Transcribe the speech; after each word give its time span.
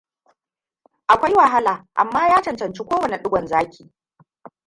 Akwai 1.07 1.33
wahala, 1.33 1.85
amma 1.95 2.29
ya 2.29 2.41
cancanci 2.45 2.83
ko 2.83 2.99
wane 3.01 3.17
digon 3.21 3.47
zaki. 3.47 3.89